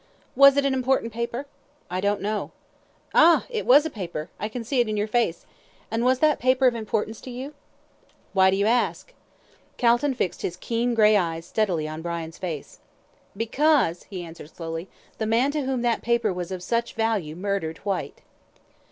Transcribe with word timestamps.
"Was 0.35 0.57
it 0.57 0.65
an 0.65 0.73
important 0.73 1.13
paper?" 1.13 1.45
"I 1.87 2.01
don't 2.01 2.21
know." 2.23 2.49
"Ah! 3.13 3.45
It 3.51 3.67
was 3.67 3.85
a 3.85 3.89
paper. 3.91 4.31
I 4.39 4.47
can 4.49 4.63
see 4.63 4.79
it 4.79 4.89
in 4.89 4.97
your 4.97 5.05
face. 5.07 5.45
And 5.91 6.03
was 6.03 6.17
that 6.21 6.39
paper 6.39 6.65
of 6.65 6.73
importance 6.73 7.21
to 7.21 7.29
you?" 7.29 7.53
"Why 8.33 8.49
do 8.49 8.57
you 8.57 8.65
ask?" 8.65 9.13
Calton 9.77 10.15
fixed 10.15 10.41
his 10.41 10.57
keen 10.57 10.95
grey 10.95 11.15
eyes 11.17 11.45
steadily 11.45 11.87
on 11.87 12.01
Brian's 12.01 12.39
face. 12.39 12.79
"Because," 13.37 14.01
he 14.09 14.23
answered 14.23 14.49
slowly, 14.49 14.89
"the 15.19 15.27
man 15.27 15.51
to 15.51 15.65
whom 15.67 15.83
that 15.83 16.01
paper 16.01 16.33
was 16.33 16.51
of 16.51 16.63
such 16.63 16.95
value 16.95 17.35
murdered 17.35 17.77
Whyte." 17.85 18.23